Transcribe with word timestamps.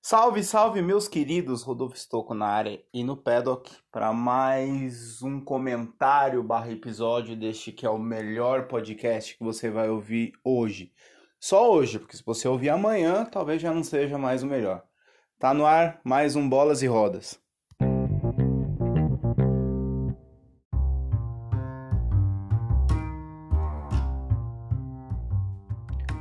Salve, 0.00 0.42
salve, 0.42 0.80
meus 0.80 1.08
queridos, 1.08 1.62
Rodolfo 1.62 1.96
Stocco 1.96 2.32
na 2.32 2.46
área 2.46 2.82
e 2.94 3.04
no 3.04 3.16
Paddock 3.16 3.70
para 3.90 4.12
mais 4.12 5.20
um 5.20 5.40
comentário 5.40 6.42
barra 6.42 6.70
episódio 6.70 7.36
deste 7.36 7.72
que 7.72 7.84
é 7.84 7.90
o 7.90 7.98
melhor 7.98 8.68
podcast 8.68 9.36
que 9.36 9.44
você 9.44 9.70
vai 9.70 9.90
ouvir 9.90 10.32
hoje. 10.42 10.92
Só 11.40 11.70
hoje, 11.70 11.98
porque 11.98 12.16
se 12.16 12.24
você 12.24 12.48
ouvir 12.48 12.70
amanhã, 12.70 13.24
talvez 13.24 13.60
já 13.60 13.74
não 13.74 13.84
seja 13.84 14.16
mais 14.16 14.42
o 14.42 14.46
melhor. 14.46 14.82
Tá 15.38 15.52
no 15.52 15.66
ar 15.66 16.00
mais 16.04 16.36
um 16.36 16.48
Bolas 16.48 16.80
e 16.80 16.86
Rodas. 16.86 17.47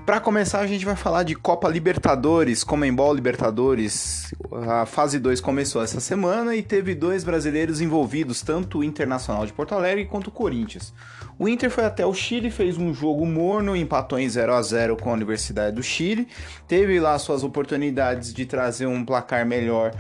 Para 0.07 0.21
começar, 0.21 0.61
a 0.61 0.67
gente 0.67 0.85
vai 0.85 0.95
falar 0.95 1.23
de 1.23 1.35
Copa 1.35 1.67
Libertadores, 1.67 2.63
Comembol 2.63 3.13
Libertadores. 3.13 4.33
A 4.65 4.85
fase 4.85 5.19
2 5.19 5.41
começou 5.41 5.83
essa 5.83 5.99
semana 5.99 6.55
e 6.55 6.63
teve 6.63 6.95
dois 6.95 7.25
brasileiros 7.25 7.81
envolvidos, 7.81 8.41
tanto 8.41 8.77
o 8.77 8.83
Internacional 8.85 9.45
de 9.45 9.51
Porto 9.51 9.75
Alegre 9.75 10.05
quanto 10.05 10.27
o 10.27 10.31
Corinthians. 10.31 10.93
O 11.37 11.49
Inter 11.49 11.69
foi 11.69 11.83
até 11.83 12.05
o 12.05 12.13
Chile, 12.13 12.49
fez 12.49 12.77
um 12.77 12.93
jogo 12.93 13.25
morno, 13.25 13.75
empatou 13.75 14.17
em 14.17 14.29
0 14.29 14.53
a 14.53 14.61
0 14.61 14.95
com 14.95 15.09
a 15.09 15.13
Universidade 15.13 15.75
do 15.75 15.83
Chile, 15.83 16.25
teve 16.69 17.01
lá 17.01 17.19
suas 17.19 17.43
oportunidades 17.43 18.33
de 18.33 18.45
trazer 18.45 18.85
um 18.85 19.03
placar 19.03 19.45
melhor 19.45 19.91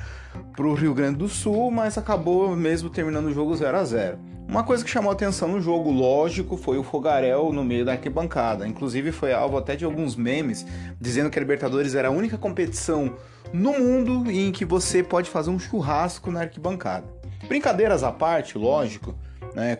para 0.55 0.65
o 0.65 0.73
Rio 0.73 0.93
Grande 0.93 1.17
do 1.17 1.27
Sul, 1.27 1.69
mas 1.69 1.97
acabou 1.97 2.55
mesmo 2.55 2.89
terminando 2.89 3.25
o 3.25 3.33
jogo 3.33 3.53
0 3.53 3.75
a 3.75 3.83
0 3.83 4.36
uma 4.47 4.63
coisa 4.63 4.83
que 4.83 4.89
chamou 4.89 5.11
atenção 5.11 5.49
no 5.49 5.61
jogo, 5.61 5.91
lógico, 5.91 6.55
foi 6.55 6.77
o 6.77 6.83
Fogarel 6.83 7.51
no 7.51 7.63
meio 7.63 7.83
da 7.83 7.91
arquibancada. 7.91 8.67
Inclusive 8.67 9.11
foi 9.11 9.33
alvo 9.33 9.57
até 9.57 9.75
de 9.75 9.83
alguns 9.83 10.15
memes 10.15 10.65
dizendo 10.99 11.29
que 11.29 11.37
a 11.37 11.41
Libertadores 11.41 11.95
era 11.95 12.07
a 12.07 12.11
única 12.11 12.37
competição 12.37 13.13
no 13.51 13.73
mundo 13.73 14.31
em 14.31 14.51
que 14.51 14.63
você 14.63 15.03
pode 15.03 15.29
fazer 15.29 15.49
um 15.49 15.59
churrasco 15.59 16.31
na 16.31 16.41
arquibancada. 16.41 17.05
Brincadeiras 17.47 18.03
à 18.03 18.11
parte, 18.11 18.57
lógico, 18.57 19.13
né? 19.53 19.77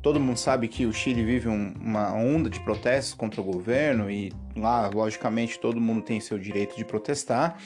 Todo 0.00 0.18
mundo 0.18 0.36
sabe 0.36 0.66
que 0.66 0.86
o 0.86 0.92
Chile 0.92 1.24
vive 1.24 1.48
um, 1.48 1.74
uma 1.80 2.12
onda 2.12 2.48
de 2.48 2.58
protestos 2.60 3.14
contra 3.14 3.40
o 3.40 3.44
governo 3.44 4.10
e 4.10 4.32
lá, 4.56 4.88
logicamente, 4.92 5.58
todo 5.58 5.80
mundo 5.80 6.02
tem 6.02 6.20
seu 6.20 6.38
direito 6.38 6.76
de 6.76 6.84
protestar. 6.84 7.56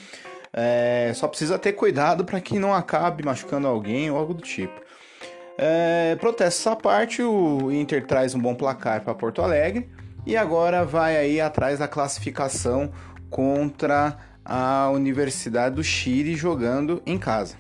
É, 0.53 1.12
só 1.14 1.29
precisa 1.29 1.58
ter 1.58 1.73
cuidado 1.73 2.25
para 2.25 2.41
que 2.41 2.58
não 2.58 2.75
acabe 2.75 3.23
machucando 3.25 3.67
alguém 3.67 4.11
ou 4.11 4.17
algo 4.17 4.34
do 4.34 4.42
tipo. 4.42 4.86
É, 5.59 6.17
protestos 6.17 6.67
à 6.67 6.77
parte, 6.77 7.23
o 7.23 7.73
Inter 7.73 8.07
traz 8.07 8.35
um 8.35 8.39
bom 8.39 8.55
placar 8.55 9.03
para 9.03 9.15
Porto 9.15 9.41
Alegre 9.41 9.89
e 10.27 10.37
agora 10.37 10.85
vai 10.85 11.17
aí 11.17 11.41
atrás 11.41 11.79
da 11.79 11.89
classificação 11.89 12.91
contra 13.31 14.17
a 14.45 14.91
Universidade 14.91 15.77
do 15.77 15.83
Chile 15.83 16.35
jogando 16.35 17.03
em 17.07 17.17
casa. 17.17 17.57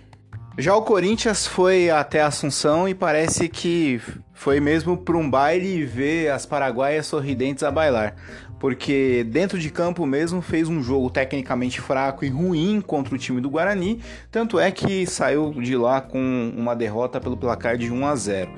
Já 0.58 0.74
o 0.74 0.82
Corinthians 0.82 1.46
foi 1.46 1.90
até 1.90 2.22
Assunção 2.22 2.88
e 2.88 2.94
parece 2.94 3.48
que 3.48 4.00
foi 4.32 4.58
mesmo 4.58 4.96
para 4.96 5.16
um 5.16 5.28
baile 5.28 5.84
ver 5.84 6.30
as 6.30 6.46
paraguaias 6.46 7.06
sorridentes 7.06 7.62
a 7.62 7.70
bailar 7.70 8.14
porque 8.58 9.24
dentro 9.28 9.58
de 9.58 9.70
campo 9.70 10.06
mesmo 10.06 10.40
fez 10.40 10.68
um 10.68 10.82
jogo 10.82 11.10
tecnicamente 11.10 11.80
fraco 11.80 12.24
e 12.24 12.28
ruim 12.28 12.80
contra 12.80 13.14
o 13.14 13.18
time 13.18 13.40
do 13.40 13.50
Guarani, 13.50 14.00
tanto 14.30 14.58
é 14.58 14.70
que 14.70 15.06
saiu 15.06 15.52
de 15.52 15.76
lá 15.76 16.00
com 16.00 16.52
uma 16.56 16.74
derrota 16.74 17.20
pelo 17.20 17.36
placar 17.36 17.76
de 17.76 17.92
1 17.92 18.06
a 18.06 18.16
0. 18.16 18.50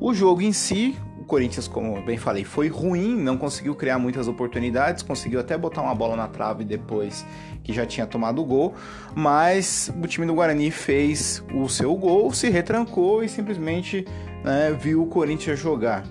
O 0.00 0.12
jogo 0.14 0.42
em 0.42 0.52
si, 0.52 0.96
o 1.18 1.24
Corinthians, 1.24 1.68
como 1.68 2.00
bem 2.02 2.16
falei, 2.16 2.44
foi 2.44 2.68
ruim, 2.68 3.16
não 3.16 3.36
conseguiu 3.36 3.74
criar 3.74 3.98
muitas 3.98 4.26
oportunidades, 4.26 5.02
conseguiu 5.02 5.38
até 5.38 5.56
botar 5.56 5.82
uma 5.82 5.94
bola 5.94 6.16
na 6.16 6.26
trave 6.26 6.64
depois 6.64 7.24
que 7.62 7.72
já 7.72 7.86
tinha 7.86 8.06
tomado 8.06 8.42
o 8.42 8.44
gol, 8.44 8.74
mas 9.14 9.92
o 10.02 10.06
time 10.06 10.26
do 10.26 10.34
Guarani 10.34 10.70
fez 10.70 11.44
o 11.54 11.68
seu 11.68 11.94
gol, 11.94 12.32
se 12.32 12.50
retrancou 12.50 13.22
e 13.22 13.28
simplesmente 13.28 14.04
né, 14.42 14.76
viu 14.80 15.02
o 15.02 15.06
Corinthians 15.06 15.60
jogar 15.60 16.02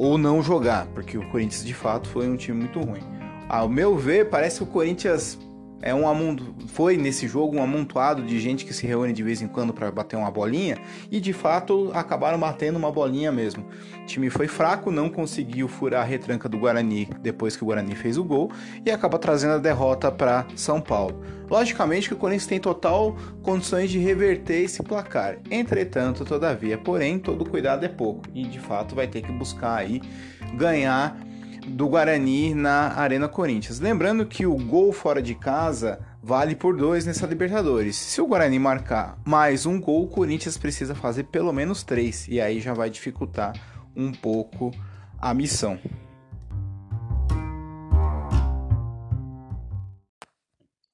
ou 0.00 0.16
não 0.16 0.42
jogar, 0.42 0.86
porque 0.94 1.18
o 1.18 1.28
Corinthians 1.28 1.62
de 1.62 1.74
fato 1.74 2.08
foi 2.08 2.26
um 2.26 2.34
time 2.34 2.60
muito 2.60 2.80
ruim. 2.80 3.02
Ao 3.46 3.68
meu 3.68 3.98
ver, 3.98 4.30
parece 4.30 4.56
que 4.56 4.62
o 4.62 4.66
Corinthians 4.66 5.38
é 5.82 5.94
um 5.94 6.06
amundo, 6.06 6.54
foi 6.68 6.96
nesse 6.96 7.26
jogo 7.26 7.56
um 7.56 7.62
amontoado 7.62 8.22
de 8.22 8.38
gente 8.38 8.64
que 8.64 8.74
se 8.74 8.86
reúne 8.86 9.12
de 9.12 9.22
vez 9.22 9.40
em 9.40 9.48
quando 9.48 9.72
para 9.72 9.90
bater 9.90 10.16
uma 10.16 10.30
bolinha 10.30 10.78
e 11.10 11.20
de 11.20 11.32
fato 11.32 11.90
acabaram 11.94 12.38
batendo 12.38 12.76
uma 12.76 12.90
bolinha 12.92 13.32
mesmo. 13.32 13.64
O 14.02 14.06
time 14.06 14.28
foi 14.28 14.46
fraco, 14.46 14.90
não 14.90 15.08
conseguiu 15.08 15.68
furar 15.68 16.02
a 16.02 16.04
retranca 16.04 16.48
do 16.48 16.58
Guarani 16.58 17.08
depois 17.20 17.56
que 17.56 17.62
o 17.62 17.66
Guarani 17.66 17.94
fez 17.94 18.18
o 18.18 18.24
gol 18.24 18.50
e 18.84 18.90
acaba 18.90 19.18
trazendo 19.18 19.54
a 19.54 19.58
derrota 19.58 20.10
para 20.10 20.46
São 20.54 20.80
Paulo. 20.80 21.22
Logicamente 21.48 22.08
que 22.08 22.14
o 22.14 22.16
Corinthians 22.16 22.46
tem 22.46 22.60
total 22.60 23.16
condições 23.42 23.90
de 23.90 23.98
reverter 23.98 24.62
esse 24.62 24.82
placar. 24.82 25.38
Entretanto, 25.50 26.24
todavia, 26.24 26.78
porém, 26.78 27.18
todo 27.18 27.44
cuidado 27.44 27.84
é 27.84 27.88
pouco 27.88 28.22
e 28.34 28.44
de 28.44 28.60
fato 28.60 28.94
vai 28.94 29.08
ter 29.08 29.22
que 29.22 29.32
buscar 29.32 29.76
aí 29.76 30.00
ganhar 30.54 31.16
do 31.66 31.88
Guarani 31.88 32.54
na 32.54 32.94
Arena 32.94 33.28
Corinthians. 33.28 33.80
Lembrando 33.80 34.26
que 34.26 34.46
o 34.46 34.56
gol 34.56 34.92
fora 34.92 35.22
de 35.22 35.34
casa 35.34 36.00
vale 36.22 36.54
por 36.54 36.76
dois 36.76 37.06
nessa 37.06 37.26
Libertadores. 37.26 37.96
Se 37.96 38.20
o 38.20 38.26
Guarani 38.26 38.58
marcar 38.58 39.18
mais 39.24 39.66
um 39.66 39.80
gol, 39.80 40.04
o 40.04 40.08
Corinthians 40.08 40.58
precisa 40.58 40.94
fazer 40.94 41.24
pelo 41.24 41.52
menos 41.52 41.82
três, 41.82 42.26
e 42.28 42.40
aí 42.40 42.60
já 42.60 42.74
vai 42.74 42.90
dificultar 42.90 43.54
um 43.96 44.12
pouco 44.12 44.70
a 45.18 45.34
missão. 45.34 45.78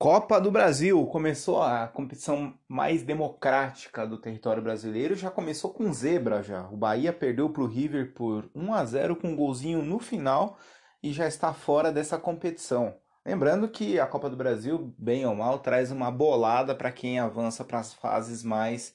Copa 0.06 0.40
do 0.40 0.52
Brasil 0.52 1.04
começou 1.08 1.60
a 1.60 1.88
competição 1.88 2.54
mais 2.68 3.02
democrática 3.02 4.06
do 4.06 4.16
território 4.16 4.62
brasileiro, 4.62 5.16
já 5.16 5.32
começou 5.32 5.72
com 5.72 5.92
zebra 5.92 6.44
já. 6.44 6.68
O 6.68 6.76
Bahia 6.76 7.12
perdeu 7.12 7.50
para 7.50 7.64
o 7.64 7.66
River 7.66 8.14
por 8.14 8.48
1 8.54 8.72
a 8.72 8.84
0 8.84 9.16
com 9.16 9.30
um 9.30 9.34
golzinho 9.34 9.82
no 9.82 9.98
final 9.98 10.60
e 11.02 11.12
já 11.12 11.26
está 11.26 11.52
fora 11.52 11.90
dessa 11.90 12.16
competição. 12.16 12.94
Lembrando 13.26 13.68
que 13.68 13.98
a 13.98 14.06
Copa 14.06 14.30
do 14.30 14.36
Brasil, 14.36 14.94
bem 14.96 15.26
ou 15.26 15.34
mal, 15.34 15.58
traz 15.58 15.90
uma 15.90 16.08
bolada 16.08 16.72
para 16.72 16.92
quem 16.92 17.18
avança 17.18 17.64
para 17.64 17.80
as 17.80 17.92
fases 17.92 18.44
mais 18.44 18.94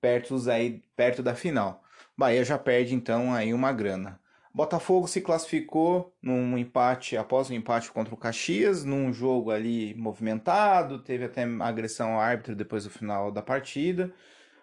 perto, 0.00 0.34
aí, 0.50 0.82
perto 0.96 1.22
da 1.22 1.36
final. 1.36 1.84
Bahia 2.16 2.44
já 2.44 2.58
perde 2.58 2.96
então 2.96 3.32
aí 3.32 3.54
uma 3.54 3.72
grana. 3.72 4.18
Botafogo 4.52 5.06
se 5.06 5.20
classificou 5.20 6.14
num 6.22 6.56
empate, 6.56 7.16
após 7.16 7.50
um 7.50 7.54
empate 7.54 7.90
contra 7.92 8.14
o 8.14 8.16
Caxias, 8.16 8.84
num 8.84 9.12
jogo 9.12 9.50
ali 9.50 9.94
movimentado, 9.94 10.98
teve 10.98 11.24
até 11.24 11.44
agressão 11.60 12.14
ao 12.14 12.20
árbitro 12.20 12.56
depois 12.56 12.84
do 12.84 12.90
final 12.90 13.30
da 13.30 13.42
partida. 13.42 14.12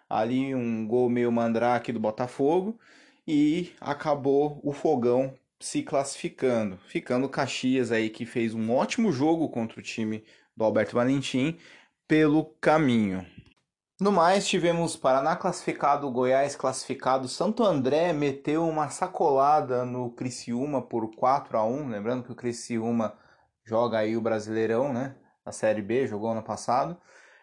Ali 0.08 0.54
um 0.54 0.86
gol 0.86 1.08
meio 1.08 1.32
mandrake 1.32 1.92
do 1.92 2.00
Botafogo 2.00 2.78
e 3.26 3.72
acabou 3.80 4.60
o 4.62 4.72
fogão 4.72 5.34
se 5.58 5.82
classificando, 5.82 6.78
ficando 6.86 7.26
o 7.26 7.30
Caxias 7.30 7.90
aí 7.90 8.10
que 8.10 8.26
fez 8.26 8.54
um 8.54 8.72
ótimo 8.72 9.10
jogo 9.10 9.48
contra 9.48 9.80
o 9.80 9.82
time 9.82 10.22
do 10.56 10.64
Alberto 10.64 10.94
Valentim 10.94 11.56
pelo 12.06 12.44
caminho. 12.60 13.26
No 13.98 14.12
mais, 14.12 14.46
tivemos 14.46 14.94
Paraná 14.94 15.34
classificado, 15.36 16.10
Goiás 16.10 16.54
classificado, 16.54 17.26
Santo 17.28 17.64
André 17.64 18.12
meteu 18.12 18.68
uma 18.68 18.90
sacolada 18.90 19.86
no 19.86 20.10
Criciúma 20.10 20.82
por 20.82 21.14
4 21.16 21.56
a 21.56 21.64
1 21.64 21.88
lembrando 21.88 22.22
que 22.22 22.30
o 22.30 22.34
Criciúma 22.34 23.16
joga 23.64 23.96
aí 23.98 24.14
o 24.14 24.20
Brasileirão, 24.20 24.92
né, 24.92 25.16
a 25.46 25.50
Série 25.50 25.80
B, 25.80 26.06
jogou 26.06 26.30
ano 26.30 26.42
passado, 26.42 27.00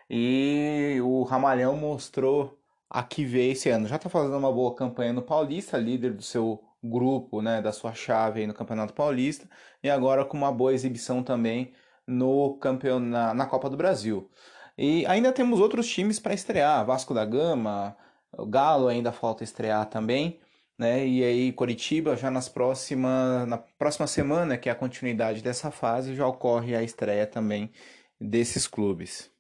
e 0.08 1.00
o 1.04 1.24
Ramalhão 1.24 1.76
mostrou 1.76 2.60
a 2.88 3.02
que 3.02 3.26
veio 3.26 3.54
esse 3.54 3.70
ano. 3.70 3.88
Já 3.88 3.96
está 3.96 4.08
fazendo 4.08 4.38
uma 4.38 4.52
boa 4.52 4.76
campanha 4.76 5.12
no 5.12 5.24
Paulista, 5.24 5.76
líder 5.80 6.14
do 6.14 6.22
seu 6.22 6.64
grupo, 6.84 7.42
né, 7.42 7.64
da 7.64 7.72
sua 7.72 7.94
chave 7.96 8.42
aí 8.42 8.48
no 8.48 8.54
Campeonato 8.54 8.94
Paulista, 8.94 9.50
e 9.82 9.90
agora 9.90 10.24
com 10.24 10.38
uma 10.38 10.52
boa 10.52 10.72
exibição 10.74 11.24
também 11.24 11.74
no 12.06 12.58
campeão, 12.60 13.00
na, 13.00 13.34
na 13.34 13.48
Copa 13.48 13.70
do 13.72 13.78
Brasil. 13.78 14.30
E 14.78 15.06
ainda 15.06 15.32
temos 15.32 15.60
outros 15.60 15.88
times 15.88 16.20
para 16.20 16.34
estrear, 16.34 16.86
Vasco 16.86 17.14
da 17.14 17.24
Gama, 17.24 17.96
o 18.36 18.46
Galo 18.46 18.88
ainda 18.88 19.12
falta 19.12 19.44
estrear 19.44 19.86
também, 19.86 20.40
né? 20.78 21.06
E 21.06 21.24
aí 21.24 21.52
Coritiba 21.52 22.16
já 22.16 22.32
nas 22.32 22.50
próximas 22.50 23.48
na 23.48 23.58
próxima 23.58 24.08
semana, 24.08 24.58
que 24.58 24.70
é 24.70 24.72
a 24.72 24.76
continuidade 24.76 25.44
dessa 25.44 25.70
fase, 25.70 26.16
já 26.16 26.26
ocorre 26.26 26.76
a 26.76 26.82
estreia 26.82 27.28
também 27.28 27.72
desses 28.20 28.68
clubes. 28.68 29.32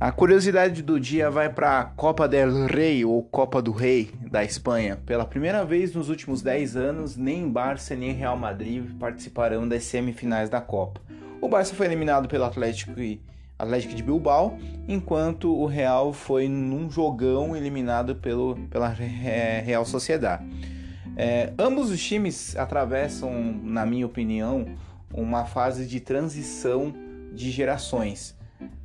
A 0.00 0.10
curiosidade 0.10 0.82
do 0.82 0.98
dia 0.98 1.30
vai 1.30 1.48
para 1.48 1.78
a 1.78 1.84
Copa 1.84 2.26
del 2.26 2.66
Rei 2.66 3.04
ou 3.04 3.22
Copa 3.22 3.62
do 3.62 3.70
Rei 3.70 4.10
da 4.28 4.42
Espanha. 4.42 4.96
Pela 5.06 5.24
primeira 5.24 5.64
vez 5.64 5.94
nos 5.94 6.08
últimos 6.08 6.42
10 6.42 6.74
anos, 6.74 7.16
nem 7.16 7.48
Barça 7.48 7.94
nem 7.94 8.10
Real 8.10 8.36
Madrid 8.36 8.84
participarão 8.98 9.68
das 9.68 9.84
semifinais 9.84 10.50
da 10.50 10.60
Copa. 10.60 11.00
O 11.42 11.48
Barça 11.48 11.74
foi 11.74 11.86
eliminado 11.86 12.28
pelo 12.28 12.44
Atlético, 12.44 12.92
Atlético 13.58 13.96
de 13.96 14.02
Bilbao, 14.04 14.56
enquanto 14.86 15.52
o 15.52 15.66
Real 15.66 16.12
foi 16.12 16.46
num 16.46 16.88
jogão 16.88 17.56
eliminado 17.56 18.14
pelo, 18.14 18.54
pela 18.70 18.86
Real 18.86 19.84
Sociedade. 19.84 20.46
É, 21.16 21.52
ambos 21.58 21.90
os 21.90 22.00
times 22.00 22.56
atravessam, 22.56 23.32
na 23.60 23.84
minha 23.84 24.06
opinião, 24.06 24.66
uma 25.12 25.44
fase 25.44 25.84
de 25.84 25.98
transição 25.98 26.94
de 27.34 27.50
gerações. 27.50 28.38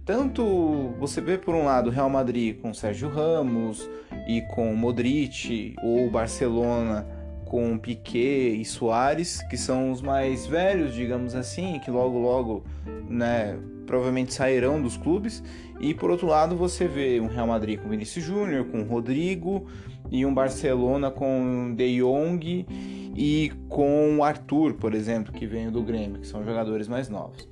Tanto 0.04 0.96
você 1.00 1.22
vê 1.22 1.38
por 1.38 1.54
um 1.54 1.64
lado 1.64 1.92
o 1.92 1.94
Real 1.94 2.10
Madrid 2.10 2.60
com 2.60 2.74
Sérgio 2.74 3.08
Ramos 3.08 3.88
e 4.28 4.42
com 4.56 4.74
Modric, 4.74 5.76
ou 5.84 6.10
Barcelona 6.10 7.06
com 7.50 7.78
Piquet 7.78 8.60
e 8.60 8.66
Soares, 8.66 9.42
que 9.50 9.58
são 9.58 9.92
os 9.92 10.02
mais 10.02 10.46
velhos, 10.46 10.94
digamos 10.94 11.36
assim, 11.36 11.80
que 11.84 11.90
logo 11.90 12.20
logo, 12.20 12.64
né, 13.10 13.58
provavelmente 13.86 14.34
sairão 14.34 14.82
dos 14.82 14.98
clubes. 14.98 15.44
E 15.80 15.94
por 15.94 16.10
outro 16.10 16.28
lado, 16.28 16.56
você 16.56 16.88
vê 16.88 17.20
um 17.20 17.28
Real 17.28 17.48
Madrid 17.48 17.80
com 17.80 17.90
Vinícius 17.90 18.26
Júnior, 18.26 18.66
com 18.66 18.84
Rodrigo 18.84 19.68
e 20.12 20.26
um 20.26 20.34
Barcelona 20.34 21.12
com 21.12 21.74
De 21.76 22.00
Jong 22.00 22.66
e 23.16 23.52
com 23.68 24.24
Arthur, 24.24 24.74
por 24.74 24.94
exemplo, 24.94 25.34
que 25.34 25.46
vem 25.46 25.70
do 25.70 25.82
Grêmio, 25.82 26.22
que 26.22 26.28
são 26.28 26.44
jogadores 26.44 26.88
mais 26.88 27.10
novos. 27.10 27.48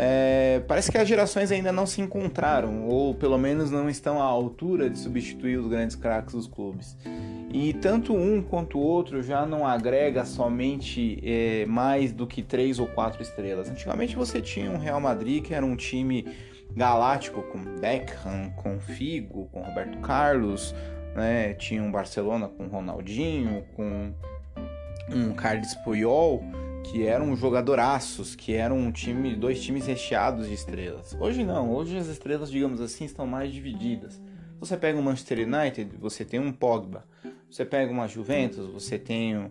É, 0.00 0.62
parece 0.68 0.92
que 0.92 0.96
as 0.96 1.08
gerações 1.08 1.50
ainda 1.50 1.72
não 1.72 1.84
se 1.84 2.00
encontraram, 2.00 2.86
ou 2.86 3.12
pelo 3.16 3.36
menos 3.36 3.68
não 3.72 3.90
estão 3.90 4.22
à 4.22 4.24
altura 4.24 4.88
de 4.88 4.96
substituir 4.96 5.58
os 5.58 5.66
grandes 5.66 5.96
craques 5.96 6.34
dos 6.34 6.46
clubes. 6.46 6.96
E 7.50 7.72
tanto 7.72 8.14
um 8.14 8.40
quanto 8.40 8.78
o 8.78 8.80
outro 8.80 9.20
já 9.24 9.44
não 9.44 9.66
agrega 9.66 10.24
somente 10.24 11.18
é, 11.24 11.66
mais 11.66 12.12
do 12.12 12.28
que 12.28 12.42
três 12.42 12.78
ou 12.78 12.86
quatro 12.86 13.20
estrelas. 13.20 13.68
Antigamente 13.68 14.14
você 14.14 14.40
tinha 14.40 14.70
um 14.70 14.78
Real 14.78 15.00
Madrid 15.00 15.42
que 15.42 15.52
era 15.52 15.66
um 15.66 15.74
time 15.74 16.24
galáctico 16.76 17.42
com 17.42 17.58
Beckham, 17.80 18.52
com 18.54 18.78
Figo, 18.78 19.48
com 19.50 19.62
Roberto 19.62 19.98
Carlos, 19.98 20.76
né? 21.16 21.54
tinha 21.54 21.82
um 21.82 21.90
Barcelona 21.90 22.46
com 22.46 22.68
Ronaldinho, 22.68 23.64
com 23.74 24.12
um 25.10 25.32
Carlos 25.32 25.74
Puyol, 25.76 26.44
que 26.90 27.06
eram 27.06 27.36
jogadoraços, 27.36 28.34
que 28.34 28.54
eram 28.54 28.78
um 28.78 28.90
time, 28.90 29.36
dois 29.36 29.62
times 29.62 29.86
recheados 29.86 30.48
de 30.48 30.54
estrelas. 30.54 31.14
Hoje 31.20 31.44
não, 31.44 31.70
hoje 31.70 31.98
as 31.98 32.06
estrelas, 32.06 32.50
digamos 32.50 32.80
assim, 32.80 33.04
estão 33.04 33.26
mais 33.26 33.52
divididas. 33.52 34.20
Você 34.58 34.76
pega 34.76 34.98
o 34.98 35.02
Manchester 35.02 35.46
United, 35.46 35.96
você 35.98 36.24
tem 36.24 36.40
um 36.40 36.50
Pogba. 36.50 37.04
Você 37.50 37.64
pega 37.64 37.92
uma 37.92 38.08
Juventus, 38.08 38.66
você 38.66 38.98
tem 38.98 39.36
um, 39.36 39.50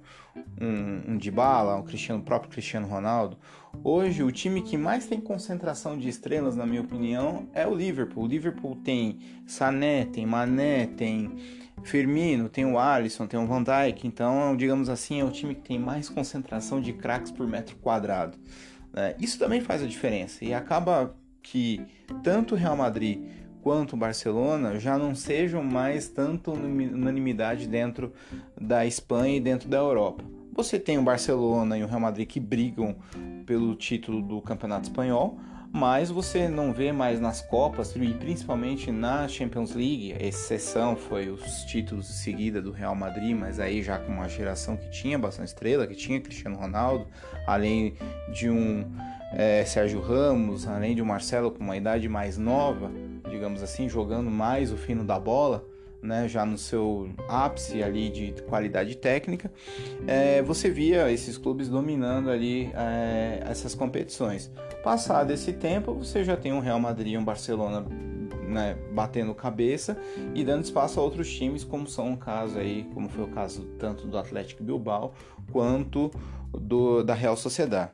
um, 0.61 1.13
um 1.13 1.17
Dybala, 1.17 1.77
o 1.77 1.83
Cristiano, 1.83 2.21
o 2.21 2.23
próprio 2.23 2.51
Cristiano 2.51 2.87
Ronaldo. 2.87 3.37
Hoje, 3.83 4.23
o 4.23 4.31
time 4.31 4.61
que 4.61 4.77
mais 4.77 5.07
tem 5.07 5.19
concentração 5.19 5.97
de 5.97 6.09
estrelas, 6.09 6.55
na 6.55 6.65
minha 6.65 6.81
opinião, 6.81 7.47
é 7.53 7.65
o 7.65 7.73
Liverpool. 7.73 8.23
O 8.23 8.27
Liverpool 8.27 8.75
tem 8.75 9.19
Sané, 9.47 10.05
tem 10.05 10.25
Mané, 10.25 10.87
tem 10.87 11.37
Firmino, 11.83 12.49
tem 12.49 12.65
o 12.65 12.77
Alisson, 12.77 13.27
tem 13.27 13.39
o 13.39 13.45
Van 13.45 13.63
Dijk. 13.63 14.05
Então, 14.05 14.55
digamos 14.55 14.89
assim, 14.89 15.21
é 15.21 15.23
o 15.23 15.31
time 15.31 15.55
que 15.55 15.61
tem 15.61 15.79
mais 15.79 16.09
concentração 16.09 16.81
de 16.81 16.93
craques 16.93 17.31
por 17.31 17.47
metro 17.47 17.75
quadrado. 17.77 18.37
É, 18.93 19.15
isso 19.19 19.37
também 19.37 19.61
faz 19.61 19.83
a 19.83 19.87
diferença 19.87 20.43
e 20.43 20.53
acaba 20.53 21.15
que 21.41 21.85
tanto 22.23 22.55
o 22.55 22.57
Real 22.57 22.75
Madrid 22.75 23.21
quanto 23.61 23.93
o 23.93 23.97
Barcelona 23.97 24.79
já 24.79 24.97
não 24.97 25.13
sejam 25.13 25.63
mais 25.63 26.07
tanto 26.07 26.51
unanimidade 26.51 27.67
dentro 27.67 28.13
da 28.59 28.85
Espanha 28.85 29.37
e 29.37 29.39
dentro 29.41 29.69
da 29.69 29.77
Europa. 29.77 30.23
Você 30.53 30.79
tem 30.79 30.97
o 30.97 31.03
Barcelona 31.03 31.77
e 31.77 31.83
o 31.83 31.87
Real 31.87 31.99
Madrid 31.99 32.27
que 32.27 32.39
brigam 32.39 32.95
pelo 33.45 33.75
título 33.75 34.21
do 34.21 34.41
Campeonato 34.41 34.87
Espanhol, 34.87 35.37
mas 35.71 36.09
você 36.09 36.47
não 36.47 36.73
vê 36.73 36.91
mais 36.91 37.19
nas 37.19 37.41
Copas 37.41 37.95
e 37.95 38.13
principalmente 38.13 38.91
na 38.91 39.27
Champions 39.27 39.73
League. 39.73 40.15
Exceção 40.19 40.95
foi 40.95 41.29
os 41.29 41.63
títulos 41.65 42.07
de 42.07 42.13
seguida 42.13 42.61
do 42.61 42.71
Real 42.71 42.95
Madrid, 42.95 43.35
mas 43.35 43.59
aí 43.59 43.81
já 43.83 43.97
com 43.97 44.11
uma 44.11 44.27
geração 44.27 44.77
que 44.77 44.89
tinha 44.89 45.17
bastante 45.17 45.49
estrela, 45.49 45.87
que 45.87 45.95
tinha 45.95 46.19
Cristiano 46.19 46.57
Ronaldo, 46.57 47.07
além 47.45 47.95
de 48.33 48.49
um 48.49 48.85
é, 49.33 49.63
Sérgio 49.65 50.01
Ramos, 50.01 50.67
além 50.67 50.95
de 50.95 51.01
um 51.01 51.05
Marcelo 51.05 51.51
com 51.51 51.63
uma 51.63 51.77
idade 51.77 52.07
mais 52.07 52.37
nova 52.37 52.91
digamos 53.29 53.61
assim, 53.61 53.87
jogando 53.87 54.29
mais 54.29 54.71
o 54.71 54.77
fino 54.77 55.03
da 55.03 55.19
bola, 55.19 55.65
né, 56.01 56.27
já 56.27 56.45
no 56.45 56.57
seu 56.57 57.09
ápice 57.27 57.81
ali 57.81 58.09
de 58.09 58.41
qualidade 58.43 58.95
técnica, 58.95 59.51
é, 60.07 60.41
você 60.41 60.69
via 60.69 61.11
esses 61.11 61.37
clubes 61.37 61.67
dominando 61.69 62.29
ali 62.29 62.71
é, 62.75 63.43
essas 63.45 63.73
competições. 63.73 64.51
Passado 64.83 65.31
esse 65.31 65.53
tempo, 65.53 65.93
você 65.93 66.23
já 66.23 66.37
tem 66.37 66.53
um 66.53 66.59
Real 66.59 66.79
Madrid 66.79 67.13
e 67.13 67.17
um 67.17 67.23
Barcelona 67.23 67.85
né, 68.47 68.77
batendo 68.93 69.33
cabeça 69.35 69.97
e 70.33 70.43
dando 70.43 70.63
espaço 70.63 70.99
a 70.99 71.03
outros 71.03 71.29
times, 71.33 71.63
como 71.63 71.87
são 71.87 72.13
o 72.13 72.17
caso 72.17 72.57
aí, 72.57 72.87
como 72.93 73.09
foi 73.09 73.25
o 73.25 73.27
caso 73.27 73.63
tanto 73.77 74.07
do 74.07 74.17
Atlético 74.17 74.63
Bilbao 74.63 75.13
quanto 75.51 76.11
do, 76.51 77.03
da 77.03 77.13
Real 77.13 77.35
Sociedade. 77.35 77.91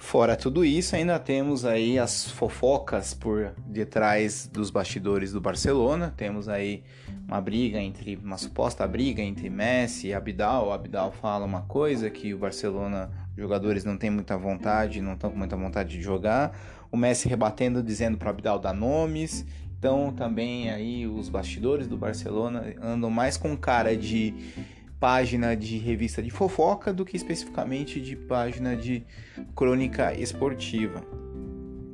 Fora 0.00 0.34
tudo 0.34 0.64
isso, 0.64 0.96
ainda 0.96 1.18
temos 1.18 1.66
aí 1.66 1.98
as 1.98 2.30
fofocas 2.30 3.12
por 3.12 3.52
detrás 3.66 4.48
dos 4.50 4.70
bastidores 4.70 5.30
do 5.32 5.42
Barcelona. 5.42 6.14
Temos 6.16 6.48
aí 6.48 6.82
uma 7.30 7.40
briga 7.40 7.78
entre 7.78 8.16
uma 8.16 8.36
suposta 8.36 8.84
briga 8.88 9.22
entre 9.22 9.48
Messi 9.48 10.08
e 10.08 10.14
Abidal. 10.14 10.66
O 10.66 10.72
Abidal 10.72 11.12
fala 11.12 11.46
uma 11.46 11.62
coisa 11.62 12.10
que 12.10 12.34
o 12.34 12.38
Barcelona, 12.38 13.08
jogadores 13.36 13.84
não 13.84 13.96
têm 13.96 14.10
muita 14.10 14.36
vontade, 14.36 15.00
não 15.00 15.12
estão 15.12 15.30
com 15.30 15.38
muita 15.38 15.56
vontade 15.56 15.90
de 15.90 16.02
jogar. 16.02 16.58
O 16.90 16.96
Messi 16.96 17.28
rebatendo 17.28 17.84
dizendo 17.84 18.18
para 18.18 18.30
Abidal 18.30 18.58
dar 18.58 18.72
nomes. 18.72 19.46
Então 19.78 20.12
também 20.12 20.70
aí 20.70 21.06
os 21.06 21.28
bastidores 21.28 21.86
do 21.86 21.96
Barcelona 21.96 22.74
andam 22.82 23.08
mais 23.10 23.36
com 23.36 23.56
cara 23.56 23.96
de 23.96 24.34
página 24.98 25.56
de 25.56 25.78
revista 25.78 26.20
de 26.20 26.30
fofoca 26.30 26.92
do 26.92 27.04
que 27.04 27.16
especificamente 27.16 28.00
de 28.00 28.16
página 28.16 28.76
de 28.76 29.04
crônica 29.54 30.12
esportiva. 30.14 31.00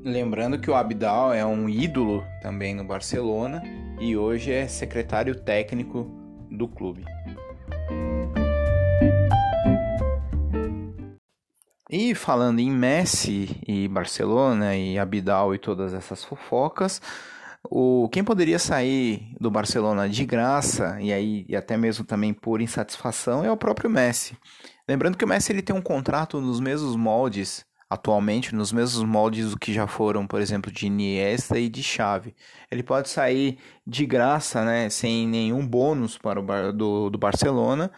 Lembrando 0.02 0.58
que 0.58 0.70
o 0.70 0.74
Abdal 0.74 1.34
é 1.34 1.44
um 1.44 1.68
ídolo 1.68 2.24
também 2.40 2.74
no 2.74 2.84
Barcelona 2.84 3.62
e 3.98 4.16
hoje 4.16 4.52
é 4.52 4.68
secretário 4.68 5.34
técnico 5.34 6.06
do 6.50 6.68
clube. 6.68 7.04
E 11.88 12.14
falando 12.14 12.58
em 12.58 12.70
Messi 12.70 13.60
e 13.66 13.88
Barcelona 13.88 14.76
e 14.76 14.98
Abidal 14.98 15.54
e 15.54 15.58
todas 15.58 15.94
essas 15.94 16.24
fofocas, 16.24 17.00
o, 17.70 18.08
quem 18.10 18.24
poderia 18.24 18.58
sair 18.58 19.34
do 19.40 19.50
Barcelona 19.50 20.08
de 20.08 20.24
graça 20.24 20.98
e 21.00 21.12
aí 21.12 21.46
e 21.48 21.56
até 21.56 21.76
mesmo 21.76 22.04
também 22.04 22.34
por 22.34 22.60
insatisfação 22.60 23.44
é 23.44 23.50
o 23.50 23.56
próprio 23.56 23.88
Messi. 23.88 24.36
Lembrando 24.88 25.16
que 25.16 25.24
o 25.24 25.28
Messi 25.28 25.52
ele 25.52 25.62
tem 25.62 25.74
um 25.74 25.82
contrato 25.82 26.40
nos 26.40 26.60
mesmos 26.60 26.96
moldes 26.96 27.64
atualmente, 27.88 28.54
nos 28.54 28.72
mesmos 28.72 29.04
moldes 29.04 29.50
do 29.50 29.58
que 29.58 29.72
já 29.72 29.86
foram, 29.86 30.26
por 30.26 30.40
exemplo, 30.40 30.70
de 30.72 30.86
Iniesta 30.86 31.58
e 31.58 31.68
de 31.68 31.82
Xavi. 31.82 32.34
Ele 32.70 32.82
pode 32.82 33.08
sair 33.08 33.58
de 33.86 34.04
graça, 34.06 34.64
né, 34.64 34.88
sem 34.90 35.26
nenhum 35.28 35.66
bônus 35.66 36.18
para 36.18 36.40
o 36.40 36.72
do, 36.72 37.10
do 37.10 37.18
Barcelona, 37.18 37.90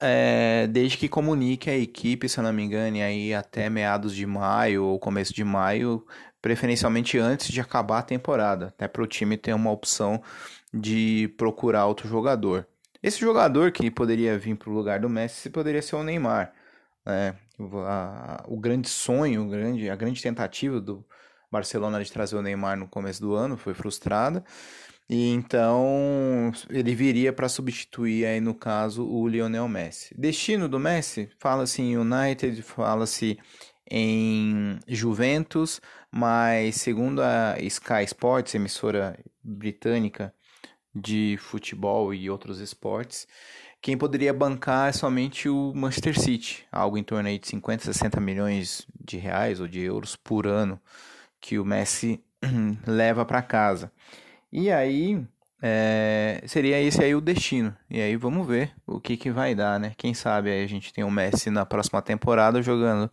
é, 0.00 0.66
desde 0.68 0.96
que 0.96 1.08
comunique 1.08 1.68
a 1.68 1.76
equipe, 1.76 2.28
se 2.28 2.38
eu 2.38 2.44
não 2.44 2.52
me 2.52 2.62
engano, 2.62 2.96
aí 2.98 3.34
até 3.34 3.68
meados 3.68 4.14
de 4.14 4.26
maio 4.26 4.84
ou 4.84 4.98
começo 4.98 5.34
de 5.34 5.44
maio, 5.44 6.06
preferencialmente 6.40 7.18
antes 7.18 7.48
de 7.48 7.60
acabar 7.60 7.98
a 7.98 8.02
temporada, 8.02 8.68
até 8.68 8.88
para 8.88 9.02
o 9.02 9.06
time 9.06 9.36
ter 9.36 9.52
uma 9.54 9.70
opção 9.70 10.22
de 10.72 11.28
procurar 11.36 11.86
outro 11.86 12.08
jogador. 12.08 12.66
Esse 13.02 13.20
jogador 13.20 13.72
que 13.72 13.90
poderia 13.90 14.38
vir 14.38 14.56
para 14.56 14.70
o 14.70 14.72
lugar 14.72 15.00
do 15.00 15.08
Messi 15.08 15.50
poderia 15.50 15.82
ser 15.82 15.96
o 15.96 16.02
Neymar. 16.02 16.52
Né? 17.06 17.34
A, 17.86 18.44
o 18.46 18.58
grande 18.58 18.88
sonho, 18.88 19.46
o 19.46 19.48
grande, 19.48 19.90
a 19.90 19.96
grande 19.96 20.22
tentativa 20.22 20.80
do 20.80 21.04
Barcelona 21.50 22.02
de 22.02 22.12
trazer 22.12 22.36
o 22.36 22.42
Neymar 22.42 22.76
no 22.76 22.86
começo 22.86 23.20
do 23.20 23.34
ano 23.34 23.56
foi 23.56 23.74
frustrada. 23.74 24.44
E 25.10 25.30
então 25.30 26.52
ele 26.68 26.94
viria 26.94 27.32
para 27.32 27.48
substituir 27.48 28.26
aí 28.26 28.40
no 28.40 28.54
caso 28.54 29.06
o 29.08 29.26
Lionel 29.26 29.66
Messi. 29.66 30.14
Destino 30.16 30.68
do 30.68 30.78
Messi, 30.78 31.30
fala-se 31.38 31.80
em 31.80 31.96
United, 31.96 32.60
fala-se 32.62 33.38
em 33.90 34.78
Juventus, 34.86 35.80
mas 36.12 36.76
segundo 36.76 37.22
a 37.22 37.56
Sky 37.60 38.04
Sports, 38.04 38.54
emissora 38.54 39.18
britânica 39.42 40.34
de 40.94 41.38
futebol 41.40 42.12
e 42.12 42.28
outros 42.28 42.60
esportes, 42.60 43.26
quem 43.80 43.96
poderia 43.96 44.32
bancar 44.32 44.88
é 44.88 44.92
somente 44.92 45.48
o 45.48 45.72
Manchester 45.74 46.18
City, 46.18 46.66
algo 46.70 46.98
em 46.98 47.02
torno 47.04 47.28
aí 47.28 47.38
de 47.38 47.48
50, 47.48 47.84
60 47.84 48.20
milhões 48.20 48.86
de 49.04 49.16
reais 49.16 49.60
ou 49.60 49.68
de 49.68 49.80
euros 49.80 50.16
por 50.16 50.46
ano 50.46 50.80
que 51.40 51.58
o 51.58 51.64
Messi 51.64 52.22
leva 52.86 53.24
para 53.24 53.42
casa. 53.42 53.92
E 54.52 54.70
aí 54.70 55.24
é, 55.62 56.42
seria 56.46 56.80
esse 56.80 57.02
aí 57.02 57.14
o 57.14 57.20
destino. 57.20 57.76
E 57.90 58.00
aí 58.00 58.16
vamos 58.16 58.46
ver 58.46 58.72
o 58.86 59.00
que, 59.00 59.16
que 59.16 59.30
vai 59.30 59.54
dar, 59.54 59.78
né? 59.78 59.92
Quem 59.96 60.14
sabe 60.14 60.50
aí 60.50 60.64
a 60.64 60.68
gente 60.68 60.92
tem 60.92 61.04
o 61.04 61.10
Messi 61.10 61.50
na 61.50 61.66
próxima 61.66 62.00
temporada 62.02 62.62
jogando 62.62 63.10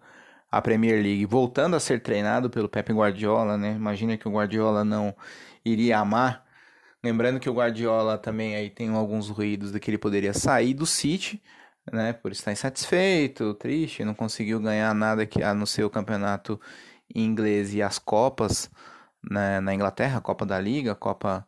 a 0.51 0.61
Premier 0.61 1.01
League, 1.01 1.25
voltando 1.25 1.75
a 1.75 1.79
ser 1.79 2.01
treinado 2.01 2.49
pelo 2.49 2.69
Pep 2.69 2.91
Guardiola, 2.93 3.57
né? 3.57 3.73
Imagina 3.73 4.17
que 4.17 4.27
o 4.27 4.31
Guardiola 4.31 4.83
não 4.83 5.13
iria 5.63 5.99
amar. 5.99 6.44
Lembrando 7.05 7.39
que 7.39 7.47
o 7.47 7.53
Guardiola 7.53 8.17
também 8.17 8.55
aí 8.55 8.67
tem 8.67 8.89
alguns 8.89 9.29
ruídos 9.29 9.71
de 9.71 9.79
que 9.79 9.91
ele 9.91 9.97
poderia 9.99 10.33
sair 10.33 10.73
do 10.73 10.87
City, 10.87 11.39
né, 11.93 12.13
por 12.13 12.31
estar 12.31 12.51
insatisfeito, 12.51 13.53
triste, 13.53 14.03
não 14.03 14.15
conseguiu 14.15 14.59
ganhar 14.59 14.91
nada 14.95 15.23
que 15.23 15.39
no 15.53 15.67
seu 15.67 15.87
campeonato 15.87 16.59
inglês 17.13 17.75
e 17.75 17.83
as 17.83 17.99
copas 17.99 18.71
né, 19.23 19.59
na 19.59 19.71
Inglaterra, 19.75 20.17
a 20.17 20.21
Copa 20.21 20.47
da 20.47 20.59
Liga, 20.59 20.93
a 20.93 20.95
Copa 20.95 21.45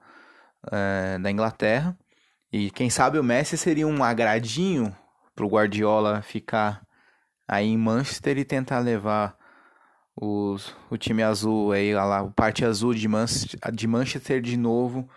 é, 0.71 1.17
da 1.17 1.31
Inglaterra. 1.31 1.97
E 2.53 2.69
quem 2.69 2.91
sabe 2.91 3.17
o 3.17 3.23
Messi 3.23 3.57
seria 3.57 3.87
um 3.87 4.03
agradinho 4.03 4.95
para 5.35 5.43
o 5.43 5.49
Guardiola 5.49 6.21
ficar 6.21 6.85
aí 7.47 7.65
em 7.65 7.77
Manchester 7.79 8.37
e 8.37 8.45
tentar 8.45 8.77
levar 8.77 9.35
os, 10.15 10.75
o 10.91 10.97
time 10.97 11.23
azul 11.23 11.71
aí 11.71 11.95
lá, 11.95 12.21
o 12.21 12.29
parte 12.29 12.63
azul 12.63 12.93
de 12.93 13.07
Manchester, 13.07 13.71
de 13.73 13.87
Manchester 13.87 14.39
de 14.39 14.55
novo 14.55 15.09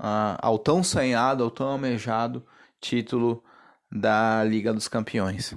ao 0.00 0.58
tão 0.58 0.82
sonhado, 0.82 1.44
ao 1.44 1.50
tão 1.50 1.68
almejado 1.68 2.44
título 2.80 3.42
da 3.90 4.42
Liga 4.44 4.72
dos 4.72 4.88
Campeões. 4.88 5.54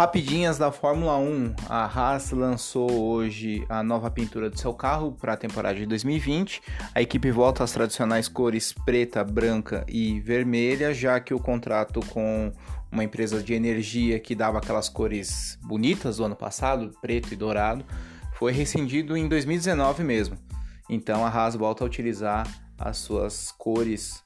Rapidinhas 0.00 0.56
da 0.56 0.72
Fórmula 0.72 1.18
1. 1.18 1.56
A 1.68 1.84
Haas 1.84 2.30
lançou 2.30 2.90
hoje 2.90 3.66
a 3.68 3.82
nova 3.82 4.10
pintura 4.10 4.48
do 4.48 4.58
seu 4.58 4.72
carro 4.72 5.12
para 5.12 5.34
a 5.34 5.36
temporada 5.36 5.78
de 5.78 5.84
2020. 5.84 6.62
A 6.94 7.02
equipe 7.02 7.30
volta 7.30 7.62
às 7.62 7.72
tradicionais 7.72 8.26
cores 8.26 8.72
preta, 8.72 9.22
branca 9.22 9.84
e 9.86 10.18
vermelha, 10.20 10.94
já 10.94 11.20
que 11.20 11.34
o 11.34 11.38
contrato 11.38 12.00
com 12.06 12.50
uma 12.90 13.04
empresa 13.04 13.42
de 13.42 13.52
energia 13.52 14.18
que 14.18 14.34
dava 14.34 14.56
aquelas 14.56 14.88
cores 14.88 15.58
bonitas 15.62 16.16
do 16.16 16.24
ano 16.24 16.34
passado, 16.34 16.96
preto 17.02 17.34
e 17.34 17.36
dourado, 17.36 17.84
foi 18.36 18.52
rescindido 18.52 19.18
em 19.18 19.28
2019 19.28 20.02
mesmo. 20.02 20.38
Então 20.88 21.26
a 21.26 21.28
Haas 21.28 21.54
volta 21.54 21.84
a 21.84 21.86
utilizar 21.86 22.48
as 22.78 22.96
suas 22.96 23.52
cores 23.52 24.24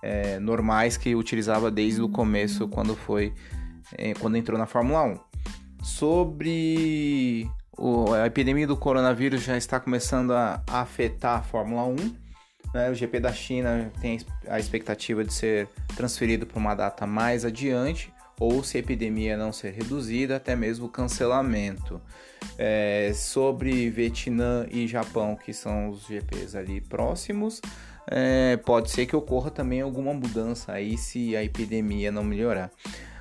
é, 0.00 0.38
normais 0.38 0.96
que 0.96 1.16
utilizava 1.16 1.72
desde 1.72 2.00
o 2.00 2.08
começo, 2.08 2.68
quando 2.68 2.94
foi 2.94 3.34
é, 3.96 4.14
quando 4.14 4.36
entrou 4.36 4.58
na 4.58 4.66
Fórmula 4.66 5.02
1. 5.04 5.18
Sobre 5.82 7.48
o, 7.76 8.12
a 8.12 8.26
epidemia 8.26 8.66
do 8.66 8.76
coronavírus 8.76 9.42
já 9.42 9.56
está 9.56 9.78
começando 9.78 10.32
a, 10.32 10.62
afetar 10.66 11.38
a 11.38 11.42
Fórmula 11.42 11.84
1. 11.84 11.96
Né? 12.74 12.90
O 12.90 12.94
GP 12.94 13.20
da 13.20 13.32
China 13.32 13.90
tem 14.00 14.18
a 14.48 14.58
expectativa 14.58 15.24
de 15.24 15.32
ser 15.32 15.68
transferido 15.96 16.44
para 16.44 16.58
uma 16.58 16.74
data 16.74 17.06
mais 17.06 17.44
adiante, 17.44 18.12
ou 18.38 18.62
se 18.62 18.76
a 18.76 18.80
epidemia 18.80 19.36
não 19.36 19.52
ser 19.52 19.72
reduzida, 19.72 20.36
até 20.36 20.54
mesmo 20.54 20.88
cancelamento. 20.88 22.00
É, 22.56 23.12
sobre 23.14 23.88
Vietnã 23.90 24.66
e 24.70 24.86
Japão, 24.86 25.36
que 25.36 25.52
são 25.52 25.90
os 25.90 26.06
GPs 26.06 26.56
ali 26.56 26.80
próximos, 26.80 27.60
é, 28.10 28.56
pode 28.56 28.90
ser 28.90 29.06
que 29.06 29.14
ocorra 29.14 29.50
também 29.50 29.80
alguma 29.80 30.14
mudança 30.14 30.72
aí 30.72 30.96
se 30.96 31.36
a 31.36 31.44
epidemia 31.44 32.10
não 32.10 32.24
melhorar. 32.24 32.70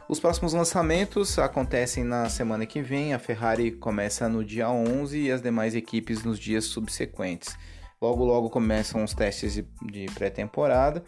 Os 0.10 0.22
próximos 0.22 0.54
lançamentos 0.54 1.38
acontecem 1.38 2.02
na 2.02 2.30
semana 2.30 2.66
que 2.66 2.82
vem. 2.82 3.14
A 3.14 3.20
Ferrari 3.20 3.74
começa 3.74 4.30
no 4.30 4.42
dia 4.42 4.70
11 4.70 5.20
e 5.20 5.30
as 5.30 5.42
demais 5.42 5.76
equipes 5.76 6.24
nos 6.24 6.40
dias 6.40 6.64
subsequentes. 6.64 7.58
Logo, 8.02 8.24
logo 8.24 8.50
começam 8.50 9.04
os 9.04 9.14
testes 9.14 9.56
de, 9.56 10.06
pré-temporada 10.14 11.04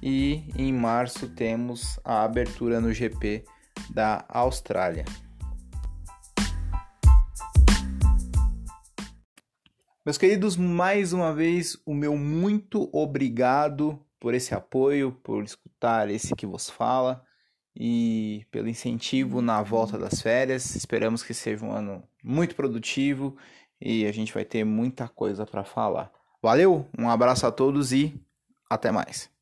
e 0.00 0.44
em 0.56 0.72
março 0.72 1.28
temos 1.30 1.98
a 2.04 2.22
abertura 2.22 2.80
no 2.80 2.92
GP 2.92 3.44
da 3.90 4.24
Austrália. 4.28 5.04
Meus 10.06 10.16
queridos, 10.16 10.56
mais 10.56 11.12
uma 11.12 11.34
vez 11.34 11.76
o 11.84 11.92
meu 11.92 12.16
muito 12.16 12.88
obrigado 12.92 13.98
por 14.20 14.32
esse 14.32 14.54
apoio, 14.54 15.10
por 15.24 15.42
escutar 15.42 16.08
esse 16.08 16.36
que 16.36 16.46
vos 16.46 16.70
fala 16.70 17.20
e 17.76 18.46
pelo 18.50 18.68
incentivo 18.68 19.42
na 19.42 19.62
volta 19.62 19.98
das 19.98 20.20
férias. 20.20 20.76
Esperamos 20.76 21.22
que 21.22 21.34
seja 21.34 21.64
um 21.64 21.72
ano 21.72 22.02
muito 22.22 22.54
produtivo 22.54 23.36
e 23.80 24.06
a 24.06 24.12
gente 24.12 24.32
vai 24.32 24.44
ter 24.44 24.64
muita 24.64 25.08
coisa 25.08 25.44
para 25.44 25.64
falar. 25.64 26.12
Valeu, 26.42 26.86
um 26.98 27.08
abraço 27.08 27.46
a 27.46 27.52
todos 27.52 27.92
e 27.92 28.14
até 28.68 28.90
mais. 28.90 29.33